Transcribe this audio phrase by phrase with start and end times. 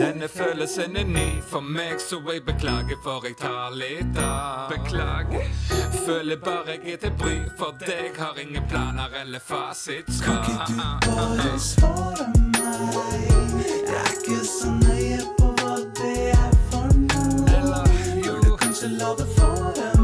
[0.00, 4.72] Denne følelsen er ny for meg, så jeg beklager for jeg tar litt av.
[4.72, 5.46] Beklager.
[6.06, 10.42] Føler bare jeg er til bry, for deg har ingen planer eller fasitsvar.
[11.06, 13.30] Bare svare meg.
[13.86, 17.46] Jeg er ikke så nøye på hva det er for noe.
[17.58, 17.86] Eller
[18.26, 19.95] jo, Kanskje la det fare,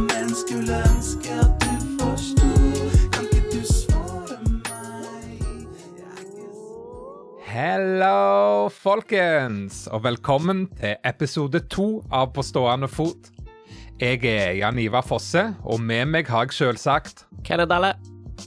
[7.52, 13.28] Hello, folkens, og velkommen til episode to av På stående fot.
[14.00, 17.90] Jeg er Jan Ivar Fosse, og med meg har jeg selvsagt Kenneth Alle.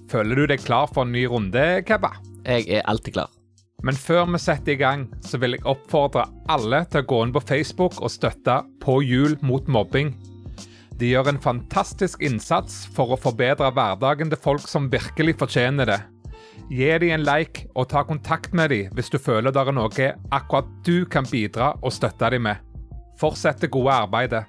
[0.09, 2.15] Føler du deg klar for en ny runde, Kebba?
[2.47, 3.29] Jeg er alltid klar.
[3.85, 7.35] Men før vi setter i gang, så vil jeg oppfordre alle til å gå inn
[7.37, 10.15] på Facebook og støtte På hjul mot mobbing.
[10.97, 16.01] De gjør en fantastisk innsats for å forbedre hverdagen til folk som virkelig fortjener det.
[16.69, 20.11] Gi dem en like og ta kontakt med dem hvis du føler det er noe
[20.33, 22.61] akkurat du kan bidra og støtte dem med.
[23.19, 24.45] Fortsett det gode arbeidet.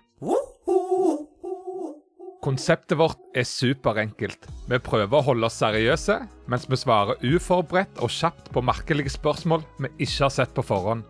[2.47, 4.47] Konseptet vårt er superenkelt.
[4.71, 9.65] Vi prøver å holde oss seriøse, mens vi svarer uforberedt og kjapt på merkelige spørsmål
[9.83, 11.03] vi ikke har sett på forhånd.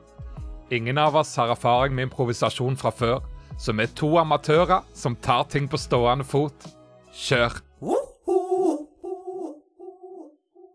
[0.72, 3.20] Ingen av oss har erfaring med improvisasjon fra før,
[3.60, 6.66] så vi er to amatører som tar ting på stående fot.
[7.12, 7.60] Kjør!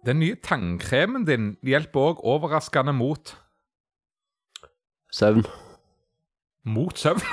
[0.05, 3.37] Den nye tannkremen din hjelper òg overraskende mot
[5.13, 5.45] Søvn.
[6.63, 7.21] Mot søvn?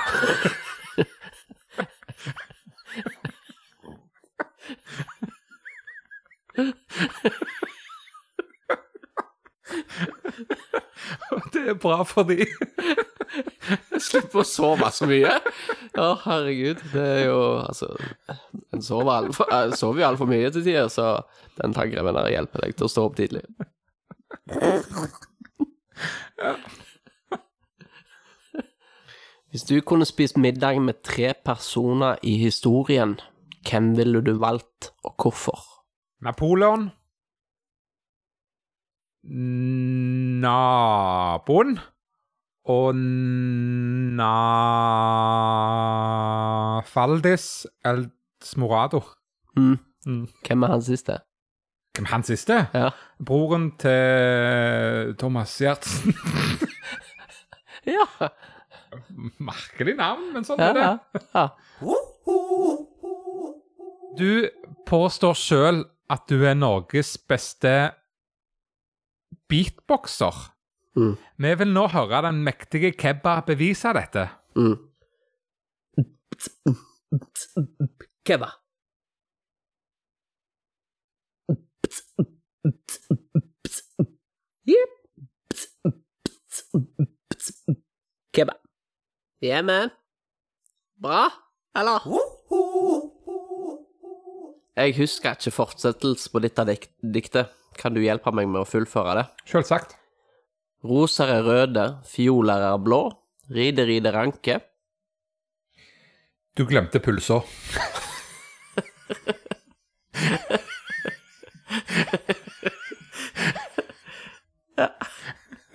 [11.53, 12.45] Det er bra for de.
[14.07, 15.33] Slipper å sove så mye.
[15.99, 16.81] Å, herregud.
[16.93, 17.91] Det er jo Altså
[18.73, 21.11] En sover, alt for, en sover jo altfor mye til tider, så
[21.59, 23.43] den tannkremen der hjelper deg til å stå opp tidlig.
[29.49, 33.17] Hvis du kunne spist middag med tre personer i historien,
[33.65, 35.59] hvem ville du valgt, og hvorfor?
[36.21, 36.89] Napoleon.
[40.43, 41.79] Naboen.
[42.65, 42.95] Og
[46.89, 48.09] Nafaldis El
[48.43, 49.01] Smorado.
[49.57, 49.77] Mm.
[50.05, 50.27] Mm.
[50.47, 51.17] Hvem er han siste?
[51.95, 52.67] Hvem er han siste?
[52.73, 52.89] Ja.
[53.25, 56.13] Broren til Thomas Giertsen.
[57.87, 58.05] Ja,
[59.39, 60.83] Merkelig navn, men sånn ja, er det.
[60.83, 60.97] ja.
[61.33, 61.45] ja.
[64.19, 64.49] Du
[64.89, 67.73] påstår sjøl at du er Norges beste
[69.49, 70.35] beatboxer.
[70.97, 71.15] Mm.
[71.37, 74.25] Vi vil nå høre den mektige Kebba bevise dette.
[74.57, 74.77] Mm.
[78.25, 78.49] Kebba.
[88.33, 88.53] Kebba.
[89.41, 89.89] Yeah, man.
[91.01, 91.29] Bra,
[91.75, 92.03] eller?
[94.79, 96.65] Jeg husker ikke fortsettelse på dette
[97.01, 97.55] diktet.
[97.79, 99.25] Kan du hjelpe meg med å fullføre det?
[99.47, 99.95] Selvsagt.
[100.87, 103.01] Roser er røde, fioler er blå.
[103.51, 104.59] Ride, ride, ranke.
[106.55, 107.43] Du glemte pulser.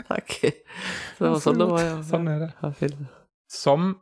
[0.09, 0.38] Takk.
[1.19, 2.00] Det var sånn det var, ja.
[2.09, 2.50] Sånn er det.
[2.62, 3.12] ja.
[3.50, 3.93] Som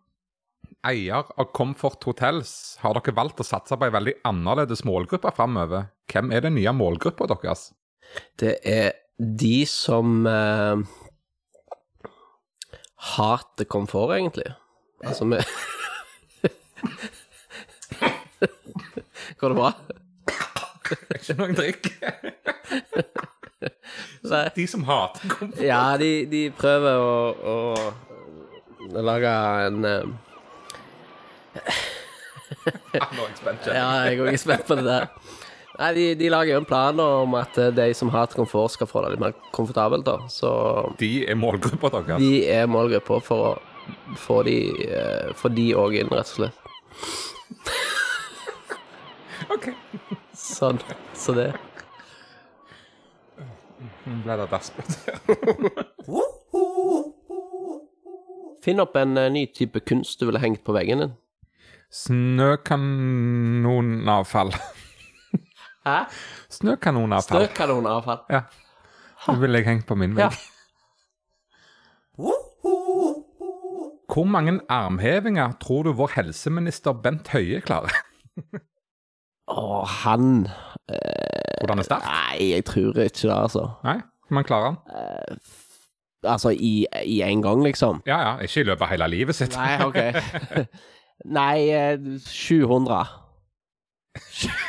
[0.86, 5.90] eier av Comfort Hotels har dere valgt å satse på en veldig annerledes målgruppe framover.
[6.10, 7.70] Hvem er den nye målgruppa deres?
[8.38, 10.76] Det er de som eh,
[13.14, 14.54] hater komfort, egentlig.
[15.04, 15.42] Altså med
[19.38, 19.72] Går det bra?
[21.14, 21.88] Ikke noen drikk.
[24.56, 25.62] De som hater komfort.
[25.62, 29.32] Ja, de, de prøver å, å lage
[29.66, 30.04] en eh,
[32.92, 33.66] Nå er jeg spent.
[33.66, 35.04] Ja, jeg er òg spent på det der.
[35.78, 38.86] Nei, de, de lager jo en plan om at eh, de som hater komfort, skal
[38.90, 40.16] få det litt mer komfortabelt, da.
[40.28, 40.48] Så
[41.00, 42.18] De er målgruppa deres.
[42.20, 43.50] de er målgruppa for å
[44.20, 44.56] få de
[44.86, 46.56] eh, Få de òg inn, rett og slett.
[49.52, 49.64] Ok.
[50.38, 50.78] Sånn.
[51.18, 51.48] Så det
[54.22, 54.90] ble det dasspott.
[58.62, 61.14] Finn opp en eh, ny type kunst du ville hengt på veggen din.
[61.92, 64.50] Snøkanonavfall.
[65.86, 65.98] Hæ?
[66.50, 67.46] Snøkanonavfall.
[67.46, 68.18] Snøkanonavfall.
[68.30, 68.40] Ja.
[69.26, 70.28] Det ville jeg hengt på min Ja.
[74.12, 77.94] Hvor mange armhevinger tror du vår helseminister Bent Høie klarer?
[79.48, 80.46] Å, han
[80.88, 82.04] eh, Hvordan er sterk?
[82.06, 83.64] Nei, jeg tror ikke det, altså.
[83.84, 83.96] Nei,
[84.26, 84.76] hvor mange klarer han?
[86.22, 86.86] Altså i
[87.24, 88.02] én gang, liksom?
[88.06, 89.56] Ja, ja, ikke i løpet av hele livet sitt.
[89.58, 89.98] Nei, ok.
[91.38, 93.06] Nei, eh, 700.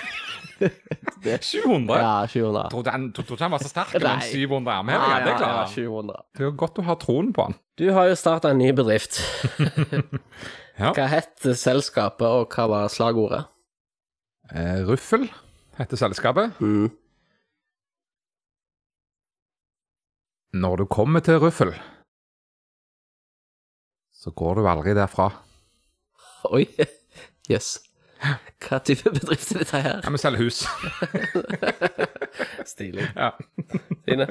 [1.24, 1.98] 700?
[2.02, 2.70] Ja, 700.
[2.72, 4.30] Tror han, trodde ikke han var så sterk men Nei.
[4.30, 5.56] 700 er Ja, Ja, det ja, han.
[5.60, 6.18] ja, 700.
[6.34, 7.56] Det er jo godt du har troen på han.
[7.80, 9.22] Du har jo starta en ny bedrift.
[10.74, 10.90] Ja.
[10.90, 13.44] Hva het selskapet, og hva var slagordet?
[14.58, 15.28] Eh, Ruffel
[15.78, 16.56] heter selskapet.
[16.58, 16.88] Mm.
[20.58, 21.76] Når du kommer til Ruffel,
[24.18, 25.30] så går du aldri derfra.
[26.50, 26.66] Oi.
[27.54, 27.76] Jøss.
[28.64, 29.98] Hva type bedrift er dette her?
[30.04, 30.62] Ja, Vi selger hus.
[32.70, 33.08] Stilig.
[33.18, 33.32] Ja.
[34.08, 34.28] Fine.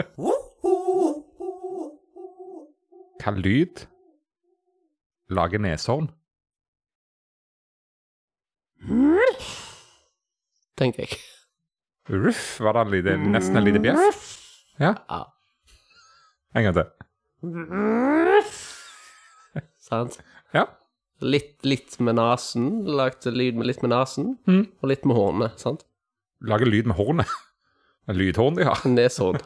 [3.22, 3.84] Hva lyd
[5.32, 6.08] lager neshorn?
[10.80, 11.20] Tenker jeg.
[12.10, 14.24] Ruff, var det en lite, nesten en liten bjeff?
[14.80, 14.94] Ja.
[15.10, 15.20] Ja.
[16.56, 16.88] En gang til.
[19.82, 20.18] Sant?
[20.54, 20.64] Ja.
[21.22, 22.82] Litt, litt med nesen.
[22.86, 24.66] Lagde lyd med litt med nesen, Mm.
[24.82, 25.52] og litt med hårene.
[25.58, 25.84] Sant?
[26.42, 27.26] Lager lyd med hornet.
[28.08, 28.80] Lydhorn de har.
[28.84, 29.38] Neshorn.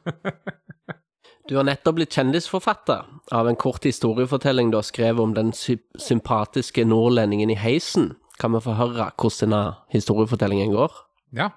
[1.49, 5.77] Du har nettopp blitt kjendisforfatter av en kort historiefortelling du har skrevet om den sy
[6.01, 8.15] sympatiske nordlendingen i heisen.
[8.41, 10.91] Kan vi få høre hvordan denne historiefortellingen går?
[11.37, 11.51] Ja.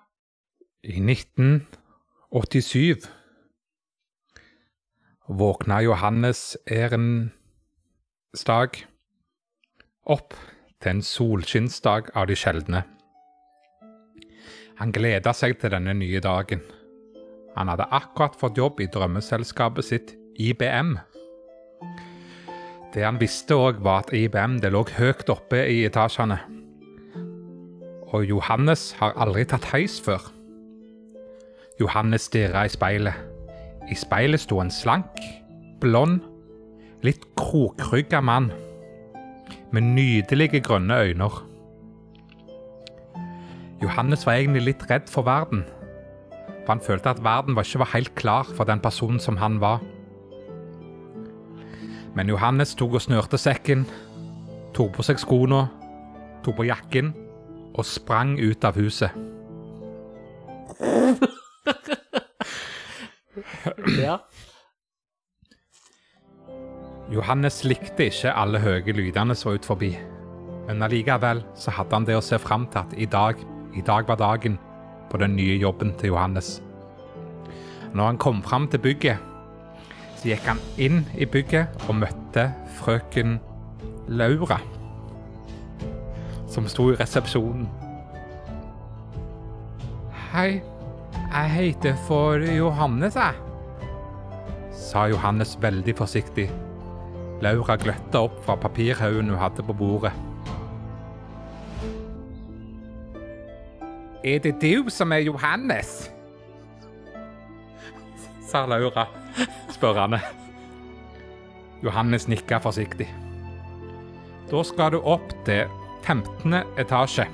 [0.83, 3.07] I 1987
[5.29, 7.29] våkna Johannes Ehrensdag
[10.09, 10.33] opp
[10.81, 12.83] til en solskinnsdag av de sjeldne.
[14.79, 16.61] Han gleda seg til denne nye dagen.
[17.57, 20.95] Han hadde akkurat fått jobb i drømmeselskapet sitt IBM.
[22.93, 26.39] Det han visste òg, var at IBM det lå høyt oppe i etasjene.
[28.09, 30.23] Og Johannes har aldri tatt heis før.
[31.79, 33.19] Johannes stirra i speilet.
[33.91, 35.19] I speilet sto en slank,
[35.83, 36.23] blond,
[37.05, 38.49] litt krokrygga mann
[39.71, 41.29] med nydelige grønne øyne.
[43.81, 45.63] Johannes var egentlig litt redd for verden,
[46.65, 49.61] for han følte at verden var ikke var helt klar for den personen som han
[49.61, 49.79] var.
[52.15, 53.85] Men Johannes tok og snørte sekken,
[54.73, 55.67] tok på seg skoene,
[56.43, 57.13] tok på jakken
[57.73, 59.28] og sprang ut av huset.
[67.09, 69.89] Johannes likte ikke alle høye lydene som var ut forbi.
[70.67, 73.39] Men allikevel så hadde han det å se fram til at i dag,
[73.73, 74.59] i dag var dagen
[75.09, 76.59] på den nye jobben til Johannes.
[77.97, 79.17] Når han kom fram til bygget,
[80.19, 82.45] så gikk han inn i bygget og møtte
[82.77, 83.39] frøken
[84.05, 84.59] Laura,
[86.45, 87.65] som sto i resepsjonen.
[90.29, 90.61] Hei,
[91.17, 93.33] jeg heter for Johannes, jeg,
[94.77, 96.51] sa Johannes veldig forsiktig.
[97.41, 100.11] Laura gløtta opp fra papirhaugen hun hadde på bordet.
[104.23, 106.09] Er det du som er Johannes?
[108.49, 109.05] sa Laura
[109.71, 110.19] spørrende.
[111.83, 113.07] Johannes nikka forsiktig.
[114.49, 115.69] Da skal du opp til
[116.03, 116.57] 15.
[116.81, 117.27] etasje.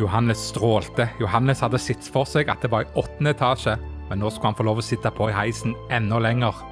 [0.00, 1.08] Johannes strålte.
[1.20, 3.22] Johannes hadde sett for seg at det var i 8.
[3.30, 3.78] etasje,
[4.10, 6.71] men nå skulle han få lov å sitte på i heisen enda lenger.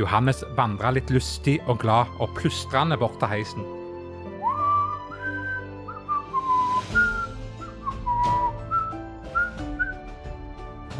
[0.00, 3.66] Johannes vandra litt lystig og glad og plustrende bort til heisen.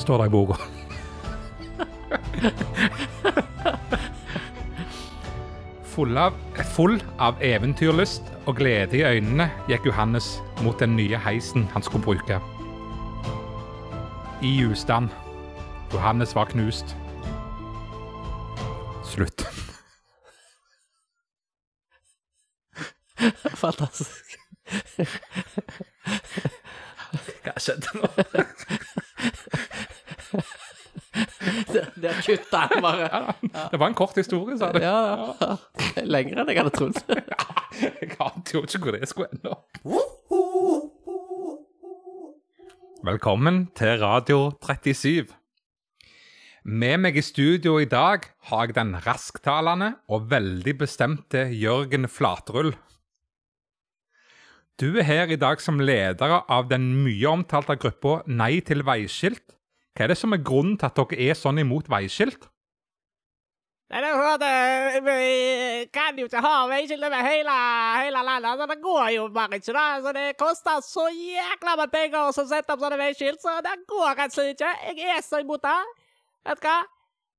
[0.00, 0.56] Står det i boka.
[5.90, 6.36] Full av,
[6.74, 10.32] full av eventyrlyst og glede i øynene gikk Johannes
[10.64, 12.40] mot den nye heisen han skulle bruke.
[14.40, 15.10] I ustand.
[15.92, 16.96] Johannes var knust.
[23.70, 24.36] Fantastisk.
[27.44, 28.06] Hva skjedde nå?
[31.72, 33.08] det, der kutta han bare.
[33.70, 34.78] Det var en kort historie, sa du.
[34.82, 35.56] Ja, ja.
[36.06, 36.96] Lenger enn jeg hadde trodd.
[37.80, 39.50] Jeg ante jo ikke hvor det skulle ende.
[43.06, 45.28] Velkommen til Radio 37.
[46.68, 48.18] Med meg i studio i dag
[48.50, 52.74] har jeg den rasktalende og veldig bestemte Jørgen Flatrull.
[54.80, 59.52] Du er her i dag som leder av den mye omtalte gruppa Nei til veiskilt.
[59.92, 62.46] Hva er det som er grunnen til at dere er sånn imot veiskilt?
[63.90, 67.56] Nei, det er sånn at eh, vi kan jo ikke ha veiskilt over hele,
[67.98, 68.48] hele landet.
[68.54, 69.84] Altså, det går jo bare ikke, da.
[69.98, 74.14] Altså, det koster så jækla mye penger å sette opp sånne veiskilt, så det går
[74.14, 74.72] rett og slett ikke.
[74.94, 75.76] Jeg er så imot det.
[76.48, 76.78] Vet du hva?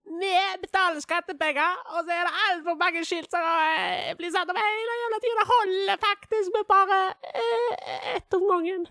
[0.06, 0.32] Vi
[0.62, 4.98] betaler skattepenger, og så er det altfor mange skilt som eh, blir satt opp hele
[5.02, 5.36] jævla tida.
[5.40, 6.98] Det holder faktisk med bare
[7.38, 8.88] eh, ett om gangen.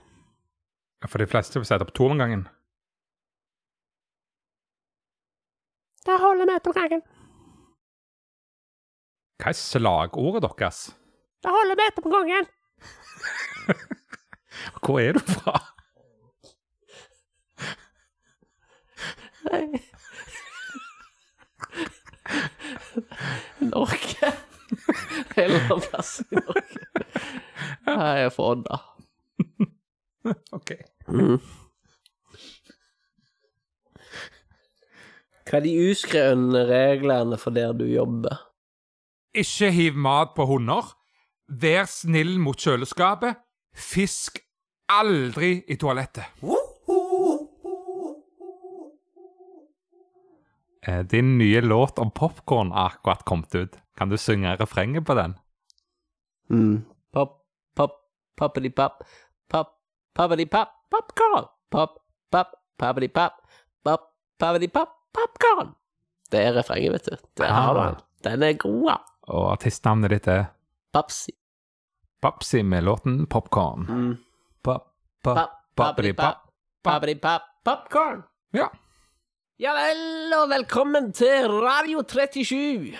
[1.08, 2.46] For de fleste vil sette opp to om gangen.
[6.06, 7.02] Det holder med ett om gangen.
[9.40, 10.80] Hva er slagordet deres?
[11.42, 12.48] Det holder med ett om gangen.
[14.84, 15.58] Hvor er du fra?
[19.50, 19.80] Nei.
[23.72, 24.32] Norge.
[25.36, 26.84] En eller annen plass i Norge.
[27.86, 28.80] Jeg er fra Odda.
[30.52, 30.74] Ok.
[35.48, 38.36] Hva er de uskrevne reglene for der du jobber?
[39.34, 40.92] Ikke hiv mat på hunder.
[41.48, 43.40] Vær snill mot kjøleskapet.
[43.74, 44.38] Fisk
[44.92, 46.28] aldri i toalettet.
[46.44, 46.69] Eh,
[51.10, 53.78] Din nye låt om popkorn har akkurat kommet ut.
[53.96, 55.34] Kan du synge refrenget på den?
[56.50, 56.84] Mm.
[57.12, 57.46] Pop,
[57.76, 57.90] pop,
[58.36, 59.02] poppity-pop,
[59.48, 59.68] pop,
[60.14, 61.44] poppity-pop, popcorn.
[61.70, 61.98] Pop,
[62.30, 63.32] pop, poppity-pop,
[63.84, 64.00] pop,
[64.38, 65.74] poppity-pop, popcorn.
[66.30, 67.16] Det er refrenget, vet du.
[67.36, 67.86] Der har du Ah.
[67.86, 68.00] den.
[68.22, 68.96] Den er god, ja.
[69.28, 70.44] Og artistnavnet ditt er
[70.92, 71.32] Papsi.
[72.22, 73.86] Babsi med låten Popcorn.
[73.88, 74.16] Mm.
[74.62, 74.82] Pop,
[75.22, 76.36] pop, Pop, poppity-pop.
[76.84, 78.22] poppity-pop, popcorn.
[78.52, 78.68] Ja.
[79.60, 82.96] Ja vel, og velkommen til Radio 37.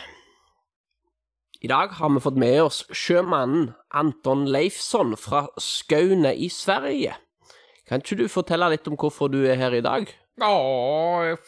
[1.61, 7.15] I dag har vi fått med oss sjømannen Anton Leifsson fra Skaune i Sverige.
[7.89, 10.05] Kan ikke du fortelle litt om hvorfor du er her i dag?
[10.37, 10.53] Å,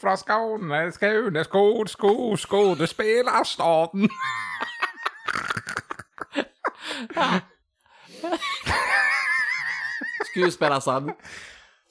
[0.01, 4.09] fra Skåne, Skåne, skod, skod, staten.
[10.33, 11.13] Skuespillerstand.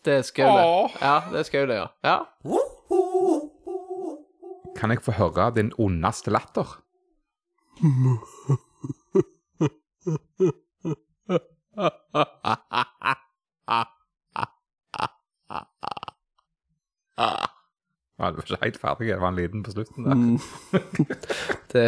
[0.01, 0.90] Det er Skaune.
[0.98, 1.88] Ja, det er Skaune, ja.
[2.01, 2.20] ja.
[4.78, 6.78] Kan jeg få høre din ondeste latter?
[18.22, 20.16] Ja, du var ikke helt ferdig, det var en liten på slutten der.
[21.74, 21.86] Det,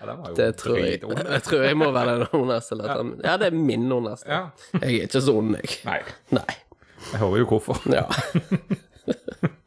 [0.00, 1.00] Ja, det tror jeg.
[1.04, 3.20] Jeg tror jeg må være den ondeste latteren.
[3.24, 4.30] Ja, det er min ondeste.
[4.32, 4.46] Ja.
[4.80, 5.74] Jeg er ikke så ond, jeg.
[5.84, 5.98] Nei,
[6.32, 6.54] Nei.
[7.12, 7.82] jeg hører jo hvorfor.
[7.92, 8.06] Ja.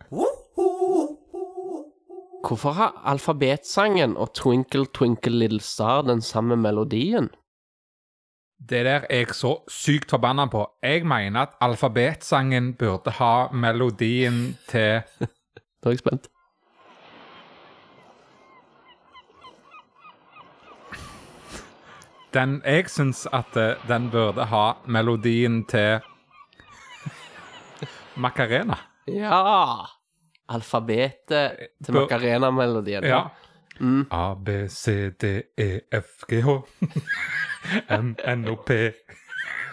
[2.47, 7.29] Hvorfor har alfabetsangen og Twinkle Twinkle Little Star den samme melodien?
[8.69, 10.65] Det der er jeg så sykt forbanna på.
[10.83, 15.01] Jeg mener at alfabetsangen burde ha melodien til
[15.83, 16.27] Nå er jeg spent.
[22.33, 25.99] den Jeg syns at eh, den burde ha melodien til
[28.23, 28.77] Macarena.
[29.07, 30.02] Ja!
[30.49, 33.03] Alfabetet til Macarena-melodien.
[33.07, 33.21] Ja.
[34.11, 36.49] A, B, C, D, E, F, G, H
[37.99, 38.71] M, N, O, P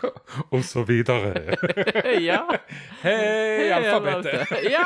[0.54, 1.34] og så videre.
[2.30, 2.38] ja.
[3.02, 4.46] Hei, alfabetet.
[4.70, 4.84] ja!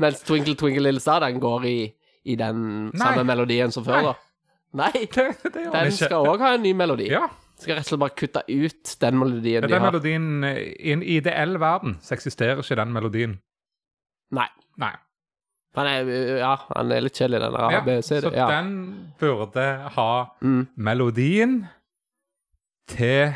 [0.00, 1.76] Mens Twinkle Twinkle Little Star den går i,
[2.24, 4.12] i den samme melodien som før, Nei.
[4.12, 4.14] da.
[4.80, 7.08] Nei, Det, det den den skal òg ha en ny melodi.
[7.10, 7.24] Ja,
[7.58, 9.90] Skal rett og slett bare kutte ut den melodien de den har.
[9.90, 13.34] melodien eh, I en ideell verden så eksisterer ikke den melodien.
[14.36, 14.46] Nei.
[14.78, 14.92] Nei.
[15.78, 16.08] Han er,
[16.40, 18.08] ja, han er litt kjedelig, den der Ja, ABC.
[18.24, 20.08] så den burde ha
[20.42, 20.66] Mm.
[20.76, 21.68] melodien
[22.88, 23.34] til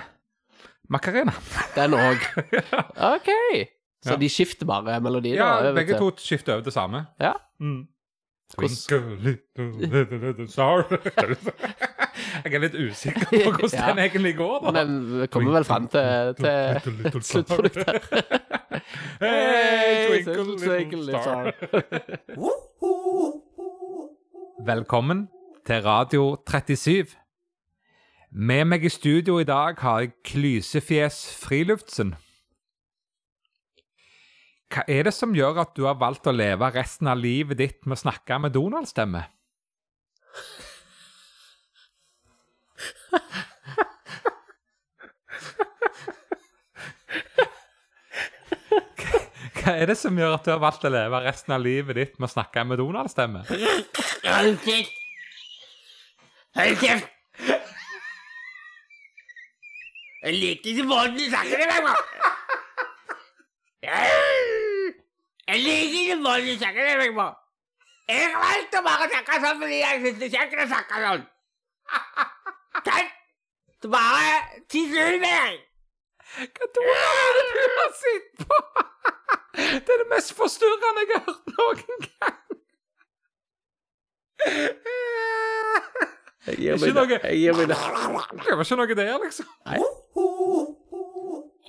[0.91, 1.33] Macarena.
[1.77, 2.19] Den òg.
[3.15, 3.31] OK.
[4.05, 4.17] Så Ja.
[4.21, 5.37] de skifter bare melodien?
[5.39, 7.07] Ja, begge to skifter over det samme.
[7.21, 7.33] Ja.
[7.61, 7.87] Mm.
[8.55, 9.71] Twinkle little,
[10.13, 10.85] little, star.
[12.45, 13.87] Jeg er litt usikker på hvordan Ja.
[13.89, 14.71] den egentlig går, da.
[14.85, 18.41] Men vi kommer vel fram til, til sluttproduktet.
[19.21, 21.53] Hey, twinkle, twinkle, little little star.
[24.67, 25.29] Velkommen
[25.67, 27.07] til Radio 37.
[28.31, 32.15] Med meg i studio i dag har jeg Klysefjes Friluftsen.
[34.75, 37.87] Hva er det som gjør at du har valgt å leve resten av livet ditt
[37.87, 39.23] med å snakke med Donald-stemme?
[49.65, 52.19] Hva er det som gjør at du har valgt å leve resten av livet ditt
[52.19, 53.47] med å snakke med Donald-stemme?
[53.49, 54.99] Hold kjeft!
[56.59, 57.09] Hold kjeft!
[60.25, 61.95] Jeg liker ikke måten du snakker til meg på.
[65.49, 67.27] Jeg liker ikke måten du snakker til meg på.
[68.13, 71.05] Jeg har valgt å bare snakke sånn fordi jeg synes det er kjekt å snakke
[71.09, 71.29] sånn.
[72.85, 73.15] Takk!
[73.85, 75.63] Bare ti slutt med deg.
[76.53, 78.61] Hva tror det du har sett på?
[79.55, 82.41] Det er det mest forstyrrende jeg har hørt noen gang.
[86.45, 87.21] Jeg gir meg det.
[87.25, 87.79] Jeg gir meg det.
[87.79, 89.47] Det var ikke noe der, liksom.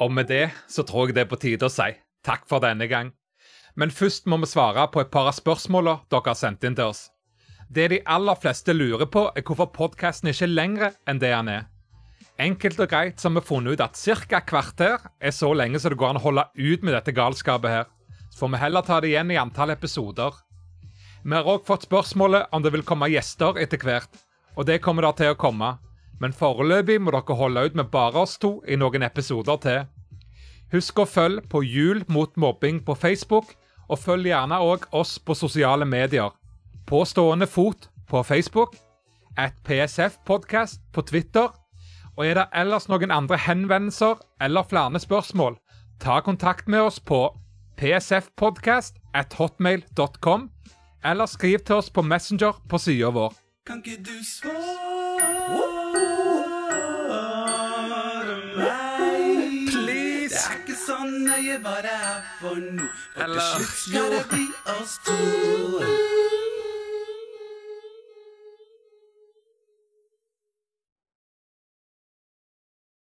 [0.03, 1.93] Og med det så tror jeg det er på tide å si
[2.25, 3.13] takk for denne gang.
[3.75, 6.89] Men først må vi svare på et par av spørsmåla dere har sendt inn til
[6.89, 7.09] oss.
[7.69, 11.49] Det de aller fleste lurer på, er hvorfor podkasten ikke er lengre enn det han
[11.51, 11.65] er.
[12.35, 14.41] Enkelt og greit så har vi funnet ut at ca.
[14.43, 17.85] kvarter er så lenge som det går an å holde ut med dette galskapet her.
[18.29, 20.35] Så får vi heller ta det igjen i antall episoder.
[21.23, 24.11] Vi har òg fått spørsmålet om det vil komme gjester etter hvert,
[24.59, 25.77] og det kommer det til å komme.
[26.19, 29.81] Men foreløpig må dere holde ut med bare oss to i noen episoder til.
[30.75, 33.55] Husk å følge på Jul mot mobbing på Facebook,
[33.87, 36.33] og følg gjerne òg oss på sosiale medier.
[36.87, 38.75] På stående fot på Facebook,
[39.37, 41.49] at PSF Podcast på Twitter,
[42.17, 45.57] og er det ellers noen andre henvendelser eller flere spørsmål,
[45.99, 47.27] ta kontakt med oss på
[47.77, 50.49] psfpodcast at hotmail.com,
[51.05, 53.33] eller skriv til oss på Messenger på sida vår.
[53.67, 54.75] Kan ikke du svare
[58.57, 58.75] meg?
[59.71, 60.35] Please!
[60.35, 62.91] Det er ikke så nøye hva det er for noe.
[63.15, 66.24] For til slutt skal det bli oss to.